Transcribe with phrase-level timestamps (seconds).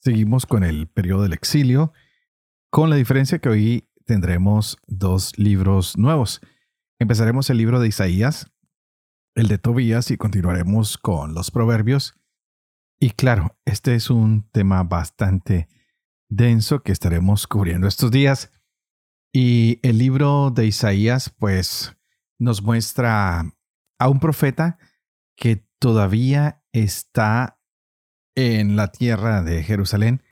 [0.00, 1.92] Seguimos con el periodo del exilio,
[2.70, 6.40] con la diferencia que hoy tendremos dos libros nuevos.
[6.98, 8.50] Empezaremos el libro de Isaías,
[9.34, 12.14] el de Tobías y continuaremos con los proverbios.
[12.98, 15.68] Y claro, este es un tema bastante
[16.28, 18.50] denso que estaremos cubriendo estos días.
[19.32, 21.94] Y el libro de Isaías, pues,
[22.38, 23.44] nos muestra
[23.98, 24.78] a un profeta
[25.36, 27.55] que todavía está
[28.36, 30.22] en la tierra de Jerusalén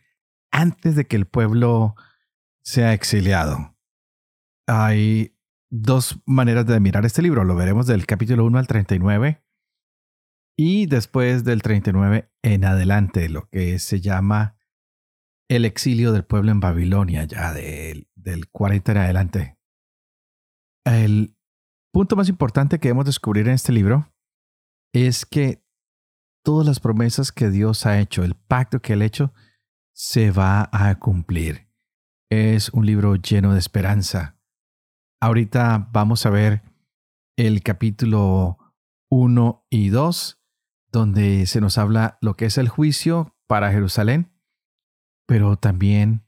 [0.52, 1.96] antes de que el pueblo
[2.62, 3.76] sea exiliado.
[4.68, 5.36] Hay
[5.70, 7.44] dos maneras de mirar este libro.
[7.44, 9.42] Lo veremos del capítulo 1 al 39
[10.56, 14.56] y después del 39 en adelante, lo que se llama
[15.48, 19.58] el exilio del pueblo en Babilonia, ya del, del 40 en adelante.
[20.86, 21.36] El
[21.92, 24.12] punto más importante que debemos descubrir en este libro
[24.92, 25.63] es que
[26.44, 29.32] todas las promesas que Dios ha hecho, el pacto que Él ha hecho,
[29.92, 31.68] se va a cumplir.
[32.30, 34.38] Es un libro lleno de esperanza.
[35.20, 36.62] Ahorita vamos a ver
[37.36, 38.58] el capítulo
[39.10, 40.42] 1 y 2,
[40.92, 44.32] donde se nos habla lo que es el juicio para Jerusalén,
[45.26, 46.26] pero también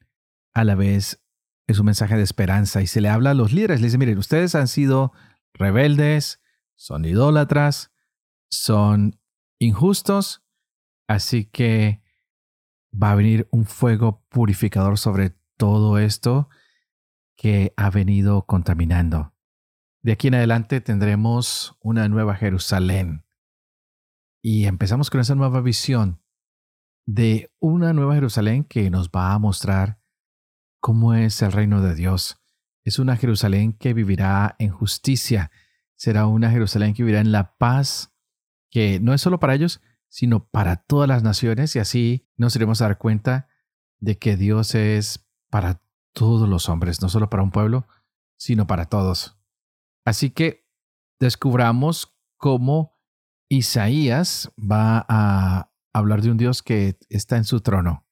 [0.54, 1.22] a la vez
[1.66, 3.80] es un mensaje de esperanza y se le habla a los líderes.
[3.80, 5.12] Le dice, miren, ustedes han sido
[5.52, 6.40] rebeldes,
[6.74, 7.92] son idólatras,
[8.48, 9.20] son
[9.58, 10.44] injustos,
[11.08, 12.02] así que
[12.92, 16.48] va a venir un fuego purificador sobre todo esto
[17.36, 19.34] que ha venido contaminando.
[20.02, 23.24] De aquí en adelante tendremos una nueva Jerusalén.
[24.42, 26.22] Y empezamos con esa nueva visión
[27.06, 30.00] de una nueva Jerusalén que nos va a mostrar
[30.80, 32.40] cómo es el reino de Dios.
[32.84, 35.50] Es una Jerusalén que vivirá en justicia.
[35.96, 38.15] Será una Jerusalén que vivirá en la paz
[38.70, 42.80] que no es solo para ellos, sino para todas las naciones y así nos iremos
[42.80, 43.48] a dar cuenta
[43.98, 45.82] de que Dios es para
[46.12, 47.86] todos los hombres, no solo para un pueblo,
[48.36, 49.38] sino para todos.
[50.04, 50.66] Así que
[51.18, 52.96] descubramos cómo
[53.48, 58.06] Isaías va a hablar de un Dios que está en su trono,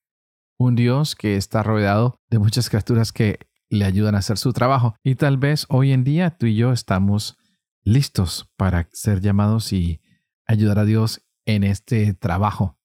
[0.59, 4.95] un Dios que está rodeado de muchas criaturas que le ayudan a hacer su trabajo.
[5.03, 7.37] Y tal vez hoy en día tú y yo estamos
[7.83, 10.01] listos para ser llamados y
[10.47, 12.79] ayudar a Dios en este trabajo.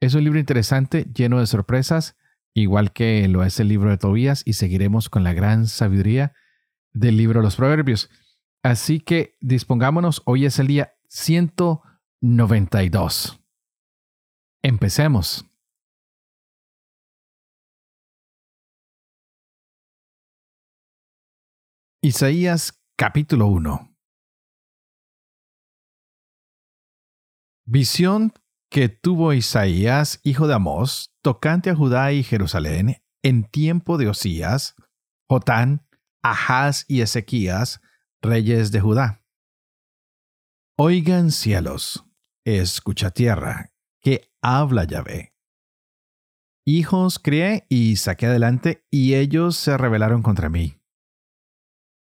[0.00, 2.16] Es un libro interesante, lleno de sorpresas,
[2.54, 6.34] igual que lo es el libro de Tobías, y seguiremos con la gran sabiduría
[6.92, 8.10] del libro de los Proverbios.
[8.62, 13.40] Así que dispongámonos, hoy es el día 192.
[14.62, 15.46] Empecemos.
[22.04, 23.91] Isaías capítulo 1
[27.64, 28.32] Visión
[28.70, 34.74] que tuvo Isaías, hijo de Amós, tocante a Judá y Jerusalén, en tiempo de Osías,
[35.28, 35.86] Jotán,
[36.22, 37.80] Ahaz y Ezequías,
[38.20, 39.24] reyes de Judá.
[40.76, 42.04] Oigan cielos,
[42.44, 45.34] escucha tierra, que habla Yahvé.
[46.64, 50.80] Hijos crié y saqué adelante, y ellos se rebelaron contra mí.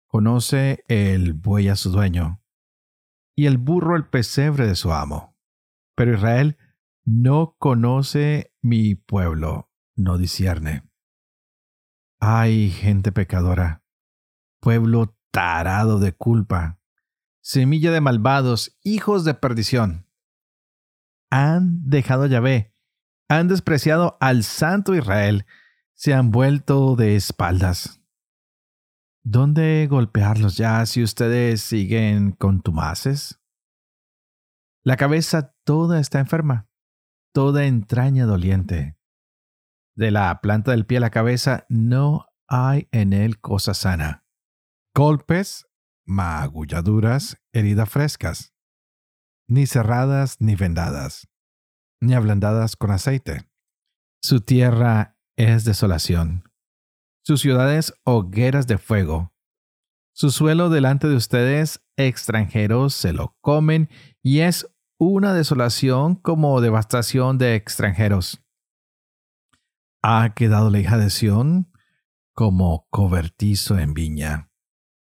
[0.07, 2.41] Conoce el buey a su dueño,
[3.35, 5.32] y el burro el pesebre de su amo
[5.95, 6.57] pero Israel
[7.05, 10.89] no conoce mi pueblo, no discierne.
[12.19, 13.83] Ay, gente pecadora,
[14.61, 16.79] pueblo tarado de culpa,
[17.41, 20.07] semilla de malvados, hijos de perdición.
[21.29, 22.73] Han dejado a Yahvé,
[23.27, 25.45] han despreciado al santo Israel,
[25.93, 28.01] se han vuelto de espaldas.
[29.25, 33.42] ¿Dónde golpearlos ya si ustedes siguen contumaces?
[34.85, 36.67] La cabeza toda está enferma,
[37.33, 38.97] toda entraña doliente.
[39.95, 44.25] De la planta del pie a la cabeza no hay en él cosa sana.
[44.93, 45.67] Golpes,
[46.05, 48.53] magulladuras, heridas frescas,
[49.47, 51.29] ni cerradas ni vendadas,
[52.01, 53.49] ni ablandadas con aceite.
[54.21, 56.51] Su tierra es desolación,
[57.23, 59.33] sus ciudades hogueras de fuego.
[60.15, 63.89] Su suelo delante de ustedes extranjeros se lo comen
[64.21, 64.72] y es
[65.03, 68.41] una desolación como devastación de extranjeros.
[70.01, 71.71] Ha quedado la hija de Sión
[72.33, 74.49] como cobertizo en viña,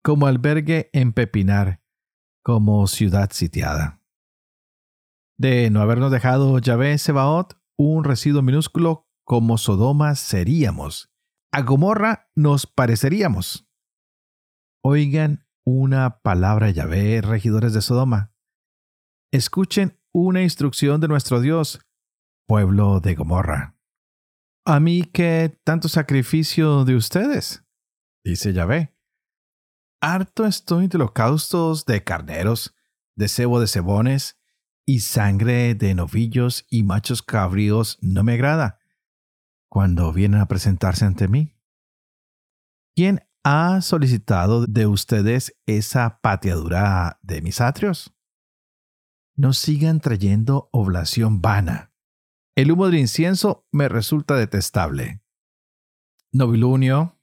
[0.02, 1.82] como albergue en pepinar,
[2.44, 4.02] como ciudad sitiada.
[5.38, 11.12] De no habernos dejado Yahvé Sebaot, un residuo minúsculo como Sodoma seríamos.
[11.52, 13.68] A Gomorra nos pareceríamos.
[14.82, 18.33] Oigan una palabra Yahvé, regidores de Sodoma.
[19.34, 21.80] Escuchen una instrucción de nuestro Dios,
[22.48, 23.76] pueblo de Gomorra.
[24.64, 27.66] A mí qué tanto sacrificio de ustedes,
[28.24, 28.96] dice Yahvé.
[30.02, 32.76] Harto estoy de holocaustos de carneros,
[33.16, 34.40] de cebo de cebones,
[34.86, 38.78] y sangre de novillos y machos cabríos no me agrada
[39.68, 41.60] cuando vienen a presentarse ante mí.
[42.96, 48.13] ¿Quién ha solicitado de ustedes esa pateadura de mis atrios?
[49.36, 51.92] No sigan trayendo oblación vana.
[52.56, 55.24] El humo del incienso me resulta detestable.
[56.32, 57.20] Novilunio,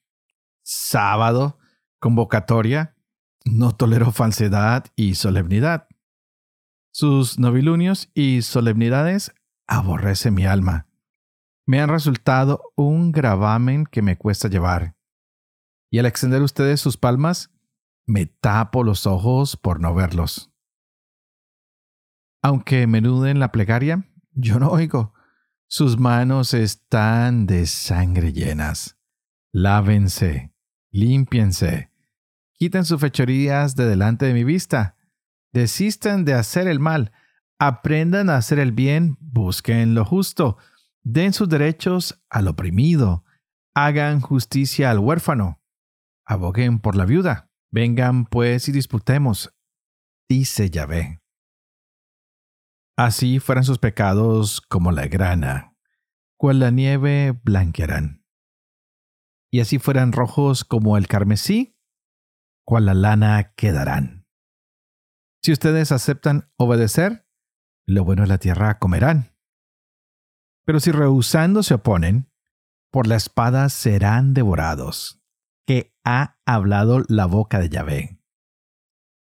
[0.62, 1.58] sábado,
[2.00, 2.96] convocatoria,
[3.44, 5.86] no tolero falsedad y solemnidad.
[6.92, 9.32] Sus novilunios y solemnidades
[9.68, 10.88] aborrece mi alma.
[11.64, 14.96] Me han resultado un gravamen que me cuesta llevar.
[15.92, 17.52] Y al extender ustedes sus palmas,
[18.04, 20.50] me tapo los ojos por no verlos.
[22.42, 25.14] Aunque menuden la plegaria, yo no oigo.
[25.68, 28.98] Sus manos están de sangre llenas.
[29.52, 30.52] Lávense,
[30.90, 31.90] límpiense,
[32.54, 34.96] quiten sus fechorías de delante de mi vista.
[35.52, 37.12] Desistan de hacer el mal,
[37.58, 40.56] aprendan a hacer el bien, busquen lo justo,
[41.02, 43.24] den sus derechos al oprimido,
[43.74, 45.60] hagan justicia al huérfano,
[46.24, 49.54] aboguen por la viuda, vengan pues y disputemos,
[50.28, 51.19] dice Yahvé.
[53.02, 55.74] Así fueran sus pecados como la grana,
[56.36, 58.26] cual la nieve blanquearán.
[59.50, 61.78] Y así fueran rojos como el carmesí,
[62.62, 64.26] cual la lana quedarán.
[65.42, 67.26] Si ustedes aceptan obedecer,
[67.86, 69.34] lo bueno de la tierra comerán.
[70.66, 72.30] Pero si rehusando se oponen,
[72.92, 75.22] por la espada serán devorados,
[75.66, 78.20] que ha hablado la boca de Yahvé.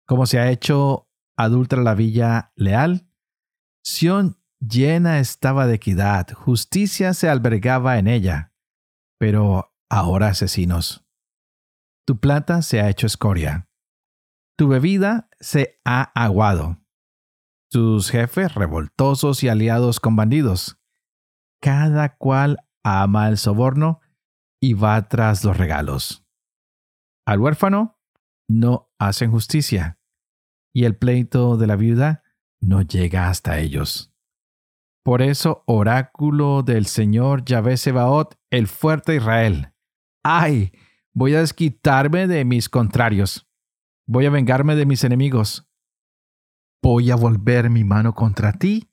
[0.08, 3.07] Como se ha hecho adulta la villa leal,
[3.90, 8.54] Sión llena estaba de equidad, justicia se albergaba en ella,
[9.18, 11.08] pero ahora asesinos.
[12.06, 13.70] Tu plata se ha hecho escoria,
[14.58, 16.84] tu bebida se ha aguado.
[17.72, 20.82] Tus jefes revoltosos y aliados con bandidos.
[21.62, 24.02] Cada cual ama el soborno
[24.60, 26.28] y va tras los regalos.
[27.26, 27.98] Al huérfano
[28.50, 29.98] no hacen justicia,
[30.74, 32.26] y el pleito de la viuda
[32.62, 34.14] no llega hasta ellos.
[35.04, 39.74] Por eso, oráculo del Señor Yahvé Sebaot, el fuerte Israel.
[40.24, 40.72] ¡Ay!
[41.14, 43.48] Voy a desquitarme de mis contrarios
[44.10, 45.68] Voy a vengarme de mis enemigos.
[46.82, 48.90] Voy a volver mi mano contra ti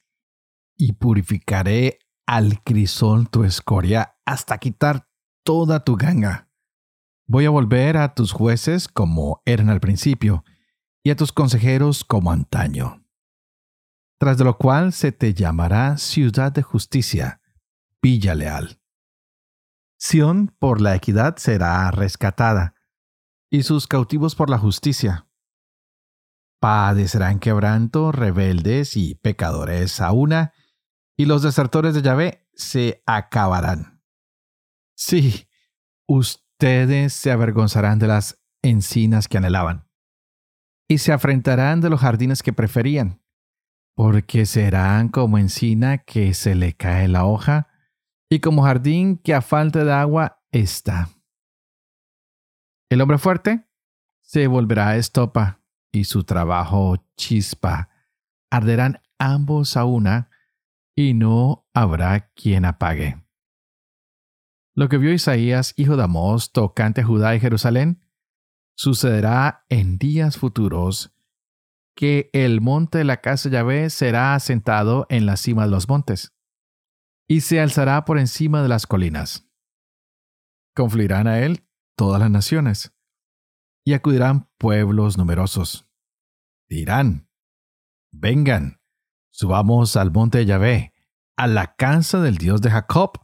[0.76, 5.08] y purificaré al crisol tu escoria hasta quitar
[5.44, 6.50] toda tu ganga.
[7.28, 10.44] Voy a volver a tus jueces como eran al principio
[11.05, 13.03] y a tus consejeros como antaño.
[14.19, 17.40] Tras lo cual se te llamará ciudad de justicia,
[18.00, 18.80] villa leal.
[19.99, 22.75] Sión por la equidad será rescatada,
[23.50, 25.28] y sus cautivos por la justicia.
[26.61, 30.52] Padecerán quebranto rebeldes y pecadores a una,
[31.16, 34.02] y los desertores de Yahvé se acabarán.
[34.97, 35.49] Sí,
[36.06, 39.88] ustedes se avergonzarán de las encinas que anhelaban,
[40.88, 43.24] y se afrentarán de los jardines que preferían,
[43.94, 47.68] porque serán como encina que se le cae la hoja,
[48.30, 51.08] y como jardín que a falta de agua está.
[52.90, 53.68] El hombre fuerte
[54.20, 55.60] se volverá estopa
[55.92, 57.90] y su trabajo chispa.
[58.50, 60.30] Arderán ambos a una
[60.96, 63.24] y no habrá quien apague.
[64.74, 68.00] Lo que vio Isaías, hijo de Amós, tocante Judá y Jerusalén,
[68.76, 71.13] sucederá en días futuros
[71.94, 75.88] que el monte de la casa de Yahvé será asentado en la cima de los
[75.88, 76.34] montes,
[77.28, 79.48] y se alzará por encima de las colinas.
[80.74, 82.92] Confluirán a él todas las naciones,
[83.84, 85.88] y acudirán pueblos numerosos.
[86.68, 87.28] Dirán,
[88.10, 88.80] vengan,
[89.30, 90.94] subamos al monte de Yahvé,
[91.36, 93.20] a la casa del Dios de Jacob,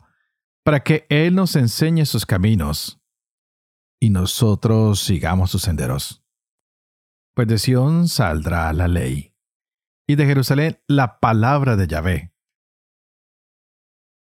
[0.62, 3.00] para que Él nos enseñe sus caminos,
[3.98, 6.22] y nosotros sigamos sus senderos.
[7.34, 9.34] Pues de Sión saldrá la ley,
[10.06, 12.34] y de Jerusalén la palabra de Yahvé.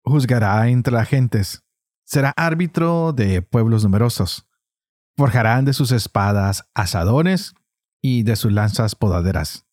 [0.03, 1.65] Juzgará entre las gentes,
[2.05, 4.47] será árbitro de pueblos numerosos.
[5.17, 7.55] Forjarán de sus espadas asadones
[8.01, 9.65] y de sus lanzas podaderas.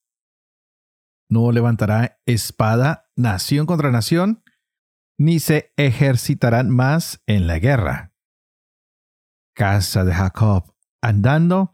[1.29, 4.43] No levantará espada nación contra nación,
[5.19, 8.15] ni se ejercitarán más en la guerra.
[9.55, 11.73] Casa de Jacob, andando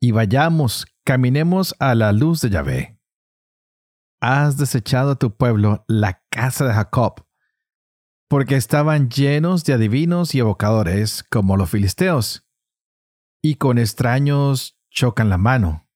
[0.00, 2.98] y vayamos, caminemos a la luz de Yahvé.
[4.20, 7.26] Has desechado a tu pueblo, la casa de Jacob,
[8.28, 12.48] porque estaban llenos de adivinos y evocadores como los filisteos,
[13.42, 15.88] y con extraños chocan la mano.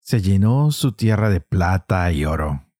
[0.00, 2.72] Se llenó su tierra de plata y oro,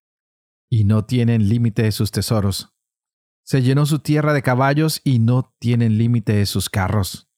[0.70, 2.74] y no tienen límite sus tesoros.
[3.44, 7.31] Se llenó su tierra de caballos y no tienen límite sus carros.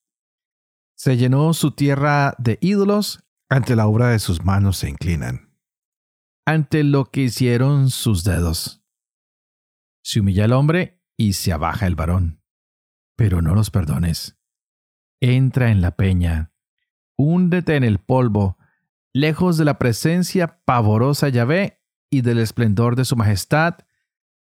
[0.96, 5.52] Se llenó su tierra de ídolos, ante la obra de sus manos se inclinan.
[6.46, 8.84] Ante lo que hicieron sus dedos.
[10.02, 12.42] Se humilla el hombre y se abaja el varón.
[13.16, 14.38] Pero no los perdones.
[15.20, 16.52] Entra en la peña,
[17.16, 18.58] húndete en el polvo,
[19.12, 23.78] lejos de la presencia pavorosa Yahvé y del esplendor de su majestad,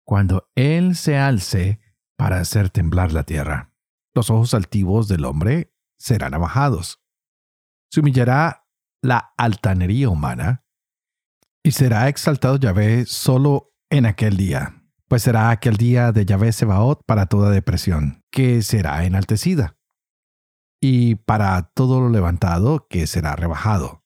[0.05, 1.79] cuando Él se alce
[2.15, 3.71] para hacer temblar la tierra.
[4.13, 5.72] Los ojos altivos del hombre
[6.03, 7.01] serán abajados.
[7.89, 8.67] Se humillará
[9.01, 10.65] la altanería humana
[11.63, 14.83] y será exaltado Yahvé solo en aquel día
[15.13, 19.77] pues será aquel día de Yahvé Sebaot para toda depresión, que será enaltecida,
[20.81, 24.03] y para todo lo levantado, que será rebajado,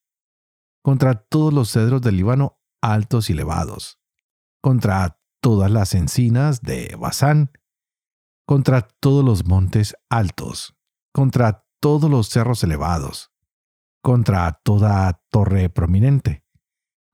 [0.84, 4.02] contra todos los cedros del Líbano altos y elevados,
[4.62, 7.52] contra todas las encinas de Basán,
[8.46, 10.76] contra todos los montes altos,
[11.14, 13.32] contra todos los cerros elevados,
[14.02, 16.44] contra toda torre prominente,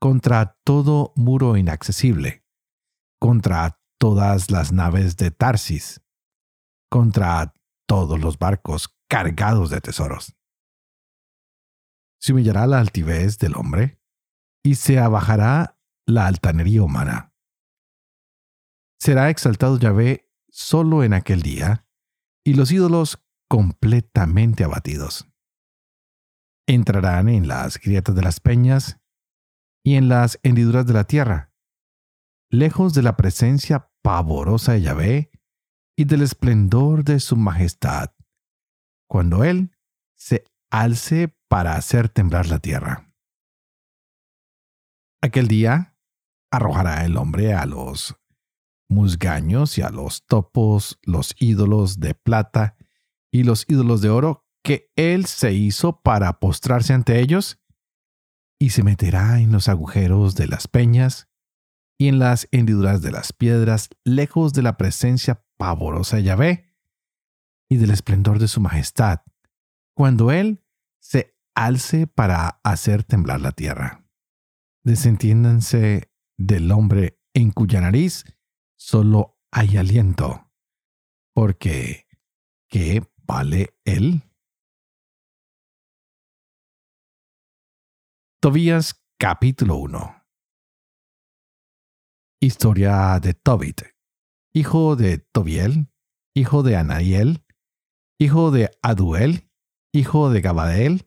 [0.00, 2.44] contra todo muro inaccesible,
[3.18, 6.02] contra todas las naves de Tarsis,
[6.90, 7.54] contra
[7.86, 10.36] todos los barcos cargados de tesoros.
[12.20, 14.00] Se humillará la altivez del hombre
[14.62, 17.34] y se abajará la altanería humana.
[18.98, 21.86] Será exaltado Yahvé solo en aquel día
[22.44, 23.23] y los ídolos
[23.54, 25.30] completamente abatidos.
[26.66, 28.98] Entrarán en las grietas de las peñas
[29.84, 31.54] y en las hendiduras de la tierra,
[32.50, 35.30] lejos de la presencia pavorosa de Yahvé
[35.96, 38.10] y del esplendor de su majestad,
[39.08, 39.70] cuando Él
[40.16, 43.14] se alce para hacer temblar la tierra.
[45.22, 45.96] Aquel día
[46.50, 48.16] arrojará el hombre a los
[48.90, 52.76] musgaños y a los topos, los ídolos de plata
[53.34, 57.58] y los ídolos de oro que él se hizo para postrarse ante ellos,
[58.60, 61.28] y se meterá en los agujeros de las peñas
[61.98, 66.76] y en las hendiduras de las piedras, lejos de la presencia pavorosa de Yahvé
[67.68, 69.22] y del esplendor de su majestad,
[69.96, 70.62] cuando Él
[71.00, 74.06] se alce para hacer temblar la tierra.
[74.84, 78.24] Desentiéndanse del hombre en cuya nariz
[78.76, 80.52] solo hay aliento,
[81.34, 82.06] porque
[82.68, 84.22] ¿qué vale Él?
[88.40, 90.24] Tobías capítulo 1
[92.40, 93.82] Historia de Tobit,
[94.52, 95.88] hijo de Tobiel,
[96.34, 97.42] hijo de Anaiel,
[98.18, 99.48] hijo de Aduel,
[99.92, 101.06] hijo de Gabadel,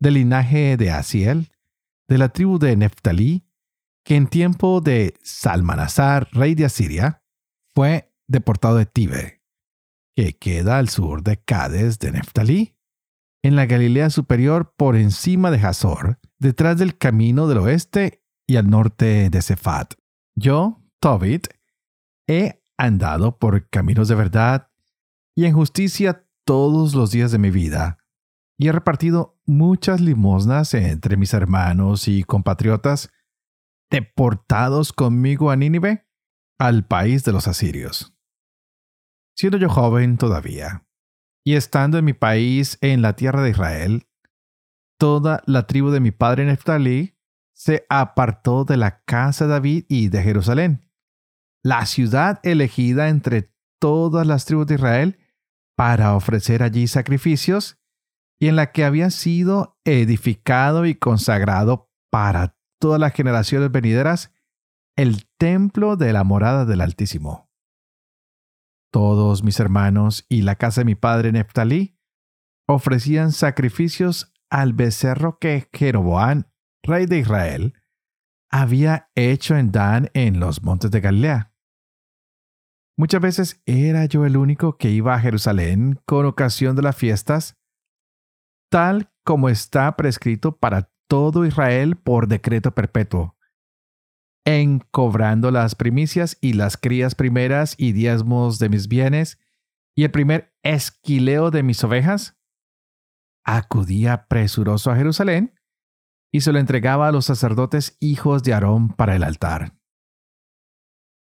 [0.00, 1.52] del linaje de Asiel,
[2.08, 3.46] de la tribu de Neftalí,
[4.02, 7.22] que en tiempo de Salmanasar, rey de Asiria,
[7.74, 9.35] fue deportado de Tibe,
[10.16, 12.74] que queda al sur de Cades de Neftalí,
[13.42, 18.70] en la Galilea superior por encima de Hazor, detrás del camino del oeste y al
[18.70, 19.94] norte de Cefat.
[20.34, 21.48] Yo, Tobit,
[22.26, 24.70] he andado por caminos de verdad
[25.34, 27.98] y en justicia todos los días de mi vida,
[28.58, 33.10] y he repartido muchas limosnas entre mis hermanos y compatriotas,
[33.90, 36.06] deportados conmigo a Nínive,
[36.58, 38.15] al país de los asirios.
[39.36, 40.86] Siendo yo joven todavía,
[41.44, 44.08] y estando en mi país en la tierra de Israel,
[44.98, 47.18] toda la tribu de mi padre Neftalí
[47.54, 50.90] se apartó de la casa de David y de Jerusalén,
[51.62, 55.18] la ciudad elegida entre todas las tribus de Israel
[55.76, 57.78] para ofrecer allí sacrificios
[58.40, 64.32] y en la que había sido edificado y consagrado para todas las generaciones venideras
[64.96, 67.45] el templo de la morada del Altísimo.
[68.96, 72.00] Todos mis hermanos y la casa de mi padre Neftalí
[72.66, 76.44] ofrecían sacrificios al becerro que Jeroboam
[76.82, 77.74] rey de Israel,
[78.50, 81.52] había hecho en Dan en los montes de Galilea.
[82.96, 87.58] Muchas veces era yo el único que iba a Jerusalén con ocasión de las fiestas,
[88.70, 93.35] tal como está prescrito para todo Israel por decreto perpetuo,
[94.46, 99.38] en cobrando las primicias y las crías primeras y diezmos de mis bienes
[99.94, 102.38] y el primer esquileo de mis ovejas,
[103.44, 105.52] acudía presuroso a Jerusalén
[106.32, 109.74] y se lo entregaba a los sacerdotes hijos de Aarón para el altar.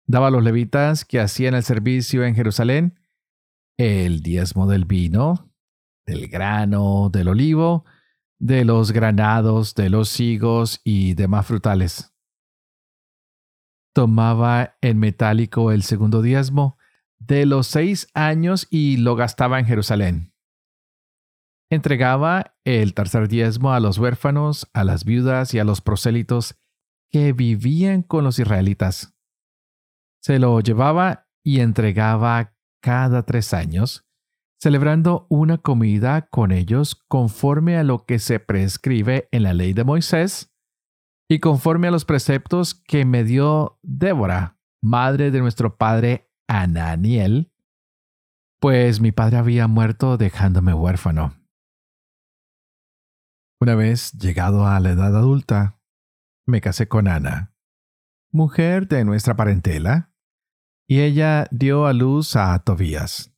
[0.06, 3.00] Daba a los levitas que hacían el servicio en Jerusalén
[3.78, 5.54] el diezmo del vino,
[6.06, 7.86] del grano, del olivo,
[8.38, 12.09] de los granados, de los higos y demás frutales.
[13.94, 16.78] Tomaba en metálico el segundo diezmo
[17.18, 20.34] de los seis años y lo gastaba en Jerusalén
[21.70, 26.56] entregaba el tercer diezmo a los huérfanos, a las viudas y a los prosélitos
[27.12, 29.16] que vivían con los israelitas.
[30.22, 34.06] Se lo llevaba y entregaba cada tres años,
[34.60, 39.84] celebrando una comida con ellos conforme a lo que se prescribe en la ley de
[39.84, 40.52] Moisés
[41.30, 47.54] y conforme a los preceptos que me dio Débora, madre de nuestro padre Ananiel,
[48.60, 51.36] pues mi padre había muerto dejándome huérfano.
[53.62, 55.80] Una vez llegado a la edad adulta,
[56.48, 57.54] me casé con Ana,
[58.32, 60.12] mujer de nuestra parentela,
[60.88, 63.32] y ella dio a luz a Tobías.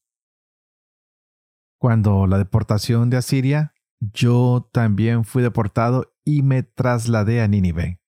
[1.78, 8.02] Cuando la deportación de Asiria, yo también fui deportado y me trasladé a Nínive.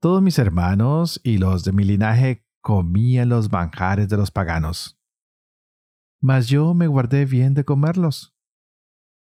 [0.00, 4.98] Todos mis hermanos y los de mi linaje comían los manjares de los paganos.
[6.20, 8.32] Mas yo me guardé bien de comerlos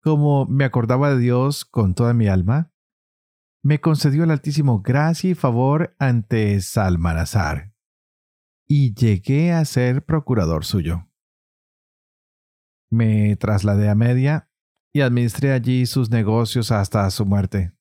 [0.08, 2.72] como me acordaba de Dios con toda mi alma,
[3.62, 7.74] me concedió el Altísimo gracia y favor ante Salmanazar,
[8.66, 11.10] y llegué a ser procurador suyo.
[12.90, 14.50] Me trasladé a Media
[14.98, 17.72] y administré allí sus negocios hasta su muerte.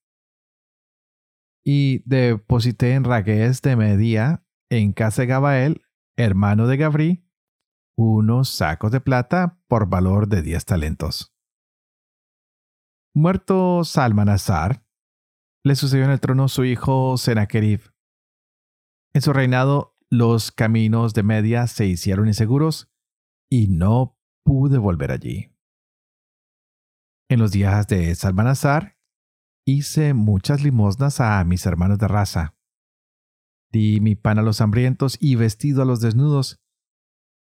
[1.65, 5.83] Y deposité en Ragués de Media, en casa de Gabael,
[6.19, 7.27] hermano de Gabrí,
[7.97, 11.35] unos sacos de plata por valor de diez talentos.
[13.15, 14.85] Muerto Salmanasar,
[15.65, 17.95] le sucedió en el trono su hijo Sennacherib.
[19.15, 22.93] En su reinado, los caminos de Media se hicieron inseguros
[23.51, 25.56] y no pude volver allí.
[27.29, 28.97] En los días de Salmanasar,
[29.67, 32.55] hice muchas limosnas a mis hermanos de raza.
[33.73, 36.63] Di mi pan a los hambrientos y vestido a los desnudos.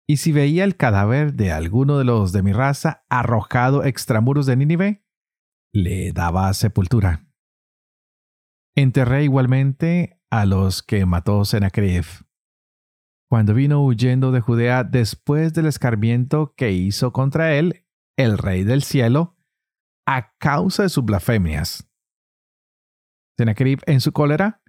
[0.08, 4.56] Y si veía el cadáver de alguno de los de mi raza arrojado extramuros de
[4.56, 5.06] Nínive,
[5.74, 7.28] le daba sepultura.
[8.78, 12.06] Enterré igualmente a los que mató Sennacherib.
[13.30, 17.86] Cuando vino huyendo de Judea después del escarmiento que hizo contra él
[18.16, 19.35] el rey del cielo,
[20.06, 21.90] a causa de sus blasfemias.
[23.38, 24.62] Sennacherib, en su cólera,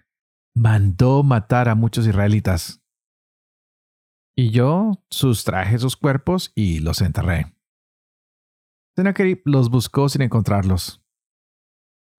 [0.55, 2.83] mandó matar a muchos israelitas.
[4.37, 7.55] Y yo sustraje sus cuerpos y los enterré.
[8.97, 11.03] Sennacherib los buscó sin encontrarlos.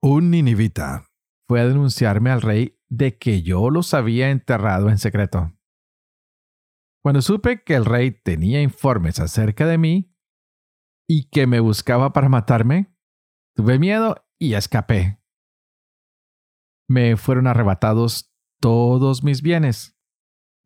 [0.01, 1.05] Un ninivita
[1.47, 5.53] fue a denunciarme al rey de que yo los había enterrado en secreto.
[7.03, 10.13] Cuando supe que el rey tenía informes acerca de mí
[11.09, 12.96] y que me buscaba para matarme,
[13.57, 15.19] tuve miedo y escapé.
[16.87, 19.97] Me fueron arrebatados todos mis bienes.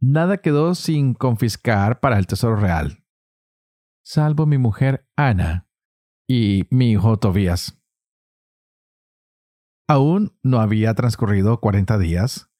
[0.02, 3.06] Nada quedó sin confiscar para el tesoro real,
[4.04, 5.70] salvo mi mujer Ana
[6.28, 7.82] y mi hijo Tobías.
[9.88, 12.52] Aún no había transcurrido cuarenta días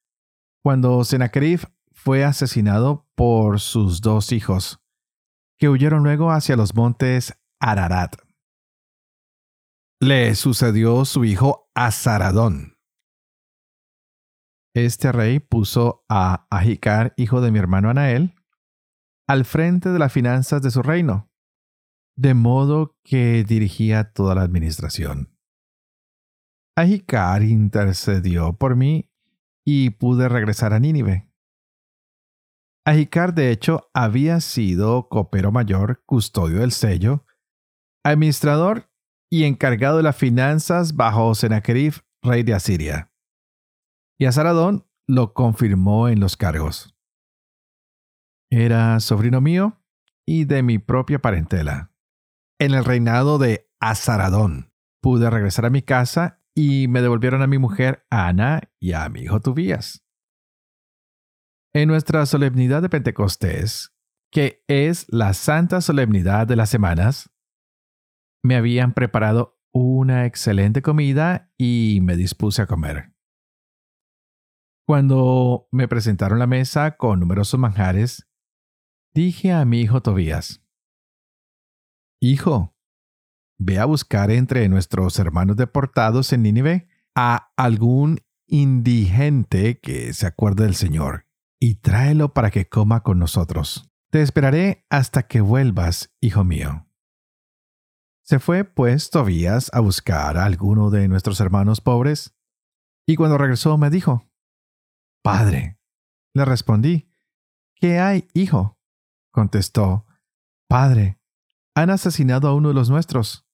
[0.62, 4.80] cuando Sennacherib fue asesinado por sus dos hijos,
[5.58, 8.16] que huyeron luego hacia los montes Ararat.
[10.04, 12.76] Le sucedió su hijo Azaradón.
[14.74, 18.34] Este rey puso a Ajicar, hijo de mi hermano Anael,
[19.28, 21.30] al frente de las finanzas de su reino,
[22.16, 25.38] de modo que dirigía toda la administración.
[26.76, 29.08] Ahicar intercedió por mí
[29.64, 31.30] y pude regresar a Nínive.
[32.84, 37.24] Ahicar, de hecho, había sido copero mayor, custodio del sello,
[38.04, 38.91] administrador
[39.32, 43.10] y encargado de las finanzas bajo Sennacherib, rey de Asiria.
[44.18, 46.94] Y Azaradón lo confirmó en los cargos.
[48.50, 49.82] Era sobrino mío
[50.26, 51.94] y de mi propia parentela
[52.58, 54.70] en el reinado de Azaradón.
[55.00, 59.22] Pude regresar a mi casa y me devolvieron a mi mujer Ana y a mi
[59.22, 60.04] hijo Tubías.
[61.72, 63.94] En nuestra solemnidad de Pentecostés,
[64.30, 67.32] que es la santa solemnidad de las semanas,
[68.42, 73.14] me habían preparado una excelente comida y me dispuse a comer.
[74.86, 78.28] Cuando me presentaron la mesa con numerosos manjares,
[79.14, 80.62] dije a mi hijo Tobías,
[82.20, 82.76] Hijo,
[83.58, 90.62] ve a buscar entre nuestros hermanos deportados en Nínive a algún indigente que se acuerde
[90.62, 91.26] del Señor
[91.58, 93.90] y tráelo para que coma con nosotros.
[94.10, 96.86] Te esperaré hasta que vuelvas, hijo mío.
[98.22, 102.36] Se fue, pues, Tobías a buscar a alguno de nuestros hermanos pobres,
[103.06, 104.30] y cuando regresó me dijo,
[105.22, 105.78] Padre.
[106.34, 107.12] Le respondí,
[107.82, 108.78] ¿Qué hay, hijo?
[109.32, 110.06] Contestó,
[110.68, 111.20] Padre,
[111.74, 113.44] han asesinado a uno de los nuestros.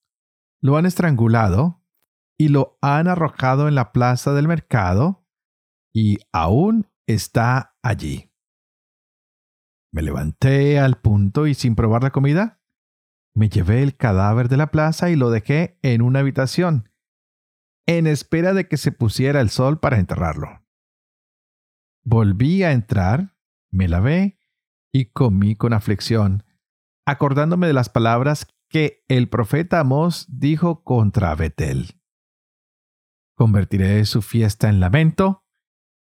[0.60, 1.82] Lo han estrangulado
[2.38, 5.26] y lo han arrojado en la plaza del mercado
[5.94, 8.30] y aún está allí.
[9.92, 12.57] Me levanté al punto y sin probar la comida,
[13.38, 16.90] me llevé el cadáver de la plaza y lo dejé en una habitación,
[17.86, 20.66] en espera de que se pusiera el sol para enterrarlo.
[22.02, 23.36] Volví a entrar,
[23.70, 24.40] me lavé
[24.92, 26.42] y comí con aflicción,
[27.06, 32.02] acordándome de las palabras que el profeta Amós dijo contra Betel.
[33.36, 35.44] Convertiré su fiesta en lamento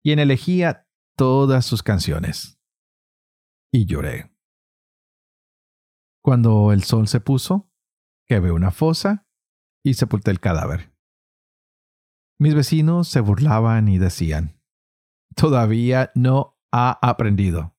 [0.04, 2.60] y en elegía todas sus canciones.
[3.72, 4.37] Y lloré.
[6.28, 7.72] Cuando el sol se puso,
[8.26, 9.26] quevé una fosa
[9.82, 10.92] y sepulté el cadáver.
[12.38, 14.60] Mis vecinos se burlaban y decían,
[15.34, 17.74] todavía no ha aprendido.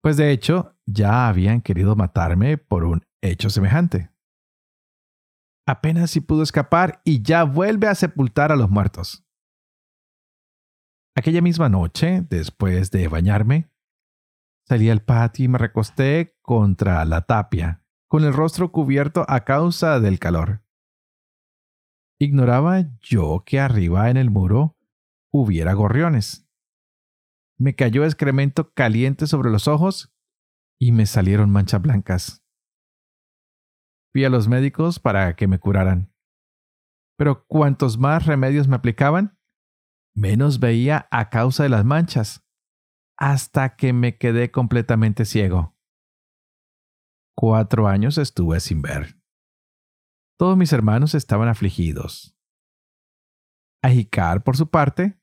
[0.00, 4.12] Pues de hecho, ya habían querido matarme por un hecho semejante.
[5.66, 9.26] Apenas si pudo escapar y ya vuelve a sepultar a los muertos.
[11.16, 13.71] Aquella misma noche, después de bañarme,
[14.66, 20.00] salí al patio y me recosté contra la tapia, con el rostro cubierto a causa
[20.00, 20.62] del calor.
[22.18, 24.78] Ignoraba yo que arriba en el muro
[25.32, 26.48] hubiera gorriones.
[27.58, 30.14] Me cayó excremento caliente sobre los ojos
[30.78, 32.44] y me salieron manchas blancas.
[34.12, 36.12] Fui a los médicos para que me curaran.
[37.16, 39.38] Pero cuantos más remedios me aplicaban,
[40.14, 42.46] menos veía a causa de las manchas,
[43.22, 45.76] hasta que me quedé completamente ciego.
[47.36, 49.16] Cuatro años estuve sin ver.
[50.36, 52.36] Todos mis hermanos estaban afligidos.
[53.80, 55.20] Ajicar, por su parte,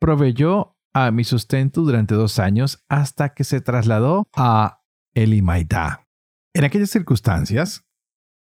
[0.00, 4.82] proveyó a mi sustento durante dos años hasta que se trasladó a
[5.14, 6.08] Elimaitá.
[6.54, 7.86] En aquellas circunstancias,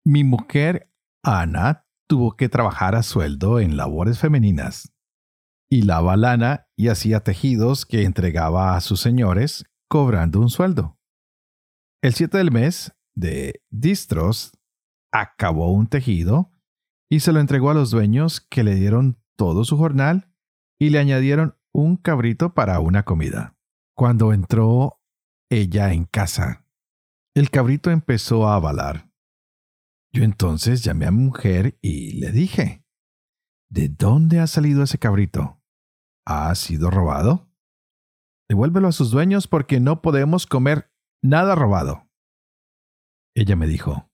[0.05, 0.93] mi mujer,
[1.25, 4.94] Ana, tuvo que trabajar a sueldo en labores femeninas.
[5.71, 10.99] Hilaba lana y hacía tejidos que entregaba a sus señores, cobrando un sueldo.
[12.03, 14.53] El 7 del mes de Distros
[15.13, 16.53] acabó un tejido
[17.11, 20.33] y se lo entregó a los dueños que le dieron todo su jornal
[20.79, 23.57] y le añadieron un cabrito para una comida.
[23.97, 25.01] Cuando entró
[25.51, 26.67] ella en casa,
[27.35, 29.11] el cabrito empezó a avalar.
[30.13, 32.84] Yo entonces llamé a mi mujer y le dije,
[33.75, 35.61] ¿De dónde ha salido ese cabrito?
[36.25, 37.51] ¿Ha sido robado?
[38.49, 40.93] Devuélvelo a sus dueños porque no podemos comer
[41.25, 42.09] nada robado.
[43.35, 44.09] Ella me dijo,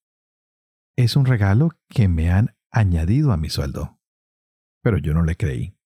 [0.96, 4.00] es un regalo que me han añadido a mi sueldo.
[4.82, 5.76] Pero yo no le creí.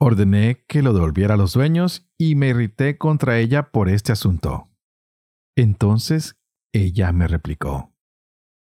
[0.00, 4.68] Ordené que lo devolviera a los dueños y me irrité contra ella por este asunto.
[5.56, 6.40] Entonces
[6.72, 7.94] ella me replicó,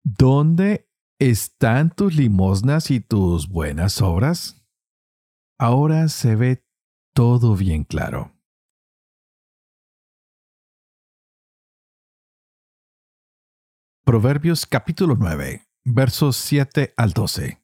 [0.05, 4.63] ¿Dónde están tus limosnas y tus buenas obras?
[5.59, 6.67] Ahora se ve
[7.15, 8.33] todo bien claro.
[14.05, 17.63] Proverbios capítulo 9, versos 7 al 12.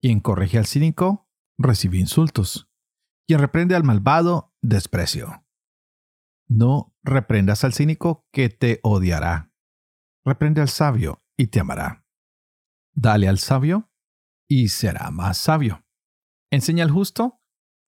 [0.00, 2.70] Quien corrige al cínico, recibe insultos.
[3.26, 5.44] Quien reprende al malvado, desprecio.
[6.48, 9.50] No reprendas al cínico que te odiará
[10.24, 12.04] Reprende al sabio y te amará.
[12.92, 13.90] Dale al sabio
[14.46, 15.86] y será más sabio.
[16.50, 17.40] Enseña al justo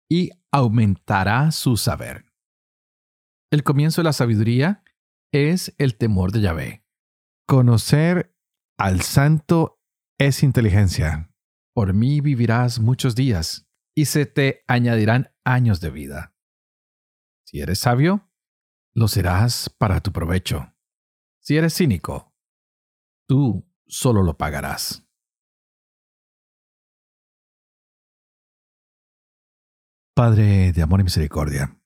[0.07, 2.31] y aumentará su saber.
[3.51, 4.83] El comienzo de la sabiduría
[5.33, 6.85] es el temor de Yahvé.
[7.47, 8.37] Conocer
[8.77, 9.81] al santo
[10.19, 11.33] es inteligencia.
[11.73, 16.35] Por mí vivirás muchos días y se te añadirán años de vida.
[17.47, 18.29] Si eres sabio,
[18.93, 20.71] lo serás para tu provecho.
[21.39, 22.28] Si eres cínico,
[23.29, 25.05] tú solo lo pagarás.
[30.15, 31.79] Padre de amor y misericordia,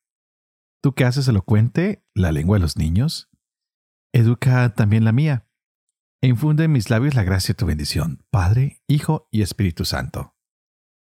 [0.82, 3.30] Tú que haces elocuente la lengua de los niños,
[4.12, 5.48] educa también la mía,
[6.22, 10.36] e infunde en mis labios la gracia de tu bendición, Padre, Hijo y Espíritu Santo.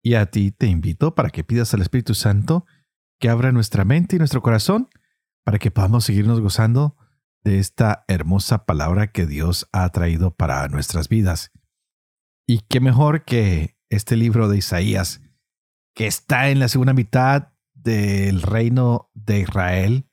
[0.03, 2.65] Y a ti te invito para que pidas al Espíritu Santo
[3.19, 4.89] que abra nuestra mente y nuestro corazón
[5.43, 6.95] para que podamos seguirnos gozando
[7.43, 11.51] de esta hermosa palabra que Dios ha traído para nuestras vidas.
[12.47, 15.21] Y qué mejor que este libro de Isaías,
[15.95, 20.09] que está en la segunda mitad del reino de Israel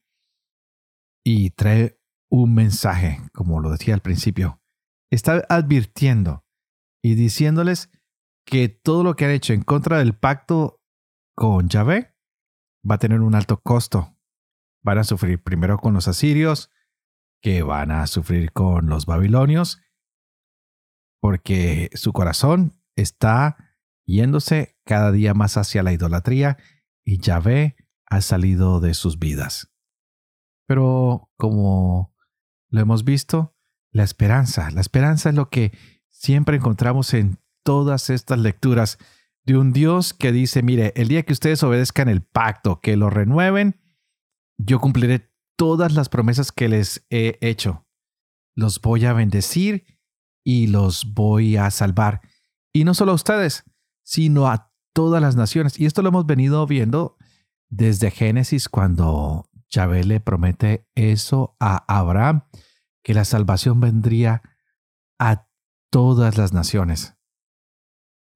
[1.24, 4.60] y trae un mensaje, como lo decía al principio.
[5.10, 6.44] Está advirtiendo
[7.02, 7.90] y diciéndoles
[8.46, 10.82] que todo lo que han hecho en contra del pacto
[11.36, 12.14] con Yahvé
[12.88, 14.16] va a tener un alto costo.
[14.82, 16.70] Van a sufrir primero con los asirios,
[17.46, 19.80] que van a sufrir con los babilonios,
[21.20, 23.56] porque su corazón está
[24.04, 26.58] yéndose cada día más hacia la idolatría
[27.04, 29.72] y Yahvé ha salido de sus vidas.
[30.66, 32.16] Pero como
[32.68, 33.56] lo hemos visto,
[33.92, 35.70] la esperanza, la esperanza es lo que
[36.10, 38.98] siempre encontramos en todas estas lecturas
[39.44, 43.08] de un Dios que dice, mire, el día que ustedes obedezcan el pacto, que lo
[43.08, 43.80] renueven,
[44.58, 47.86] yo cumpliré todas las promesas que les he hecho.
[48.54, 49.84] Los voy a bendecir
[50.44, 52.20] y los voy a salvar.
[52.72, 53.64] Y no solo a ustedes,
[54.04, 55.78] sino a todas las naciones.
[55.80, 57.16] Y esto lo hemos venido viendo
[57.68, 62.44] desde Génesis cuando Yahvé le promete eso a Abraham,
[63.02, 64.42] que la salvación vendría
[65.18, 65.48] a
[65.90, 67.14] todas las naciones.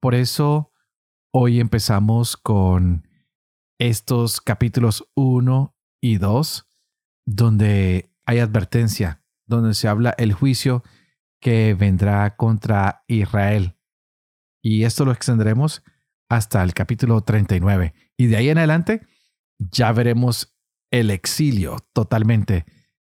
[0.01, 0.73] Por eso
[1.33, 3.07] hoy empezamos con
[3.79, 6.70] estos capítulos 1 y 2,
[7.35, 10.83] donde hay advertencia, donde se habla el juicio
[11.41, 13.77] que vendrá contra Israel.
[14.63, 15.83] Y esto lo extenderemos
[16.29, 17.95] hasta el capítulo 39.
[18.17, 19.07] Y de ahí en adelante
[19.59, 20.57] ya veremos
[20.91, 22.67] el exilio totalmente.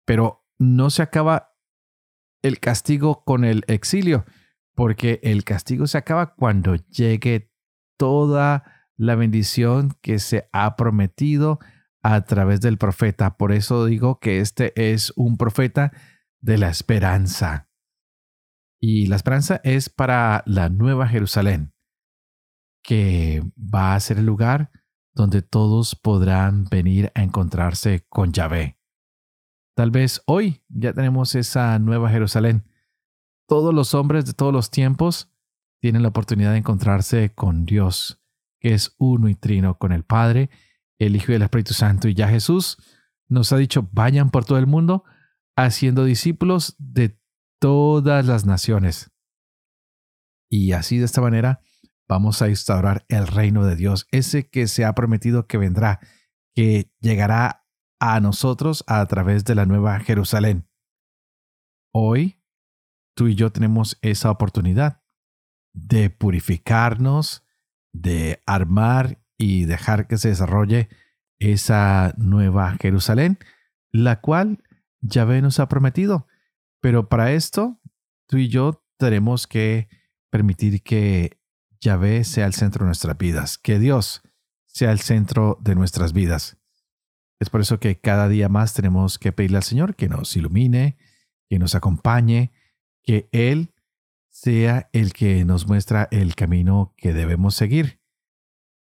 [0.06, 1.56] Pero no se acaba
[2.42, 4.26] el castigo con el exilio,
[4.76, 7.52] porque el castigo se acaba cuando llegue
[7.98, 11.60] toda la bendición que se ha prometido
[12.02, 13.38] a través del profeta.
[13.38, 15.92] Por eso digo que este es un profeta
[16.40, 17.70] de la esperanza.
[18.80, 21.74] Y la esperanza es para la nueva Jerusalén,
[22.84, 24.72] que va a ser el lugar
[25.14, 28.80] donde todos podrán venir a encontrarse con Yahvé.
[29.76, 32.68] Tal vez hoy ya tenemos esa nueva Jerusalén.
[33.48, 35.32] Todos los hombres de todos los tiempos
[35.80, 38.22] tienen la oportunidad de encontrarse con Dios,
[38.60, 40.50] que es uno y trino con el Padre,
[41.00, 42.08] el Hijo y el Espíritu Santo.
[42.08, 42.78] Y ya Jesús
[43.28, 45.04] nos ha dicho, vayan por todo el mundo
[45.56, 47.20] haciendo discípulos de
[47.60, 49.12] todas las naciones.
[50.50, 51.62] Y así de esta manera
[52.08, 56.00] vamos a instaurar el reino de Dios, ese que se ha prometido que vendrá,
[56.56, 57.66] que llegará
[58.00, 60.70] a nosotros a través de la nueva Jerusalén.
[61.94, 62.42] Hoy,
[63.16, 65.04] tú y yo tenemos esa oportunidad
[65.74, 67.44] de purificarnos,
[67.92, 70.90] de armar y dejar que se desarrolle
[71.40, 73.38] esa nueva Jerusalén,
[73.92, 74.64] la cual
[75.02, 76.28] Yahvé nos ha prometido.
[76.82, 77.80] Pero para esto,
[78.28, 79.88] tú y yo tenemos que
[80.30, 81.40] permitir que
[81.80, 84.22] Yahvé sea el centro de nuestras vidas, que Dios
[84.66, 86.58] sea el centro de nuestras vidas.
[87.40, 90.98] Es por eso que cada día más tenemos que pedirle al Señor que nos ilumine,
[91.50, 92.52] que nos acompañe,
[93.04, 93.74] que Él
[94.30, 98.02] sea el que nos muestra el camino que debemos seguir.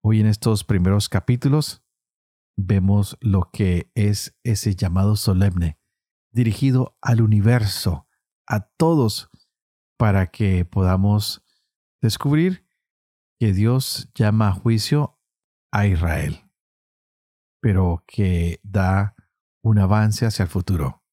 [0.08, 1.84] Hoy en estos primeros capítulos
[2.56, 5.80] vemos lo que es ese llamado solemne,
[6.30, 8.06] dirigido al universo,
[8.46, 9.28] a todos,
[9.98, 11.44] para que podamos
[12.00, 12.68] descubrir
[13.40, 15.18] que Dios llama a juicio
[15.72, 16.52] a Israel,
[17.60, 19.16] pero que da
[19.60, 21.04] un avance hacia el futuro.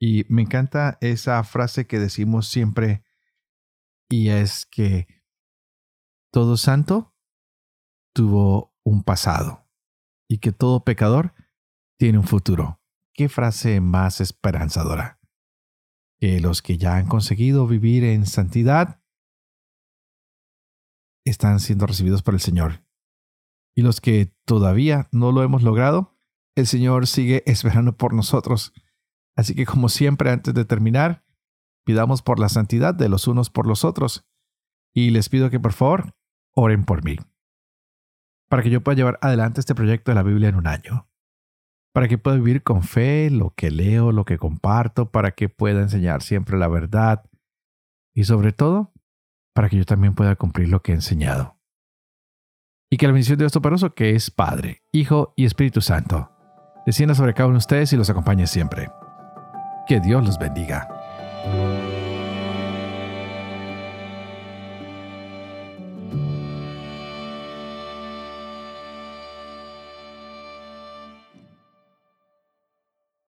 [0.00, 3.04] Y me encanta esa frase que decimos siempre,
[4.08, 5.06] y es que
[6.32, 7.09] todo santo
[8.12, 9.68] tuvo un pasado
[10.28, 11.34] y que todo pecador
[11.98, 12.80] tiene un futuro.
[13.14, 15.20] ¿Qué frase más esperanzadora?
[16.18, 19.02] Que los que ya han conseguido vivir en santidad
[21.24, 22.84] están siendo recibidos por el Señor.
[23.76, 26.18] Y los que todavía no lo hemos logrado,
[26.56, 28.72] el Señor sigue esperando por nosotros.
[29.36, 31.24] Así que como siempre, antes de terminar,
[31.84, 34.26] pidamos por la santidad de los unos por los otros.
[34.94, 36.16] Y les pido que por favor
[36.54, 37.16] oren por mí.
[38.50, 41.08] Para que yo pueda llevar adelante este proyecto de la Biblia en un año.
[41.94, 45.80] Para que pueda vivir con fe lo que leo, lo que comparto, para que pueda
[45.80, 47.24] enseñar siempre la verdad.
[48.14, 48.92] Y sobre todo,
[49.54, 51.58] para que yo también pueda cumplir lo que he enseñado.
[52.90, 56.32] Y que la bendición de Dios Toporoso, que es Padre, Hijo y Espíritu Santo,
[56.86, 58.90] descienda sobre cada uno de ustedes y los acompañe siempre.
[59.86, 60.88] Que Dios los bendiga.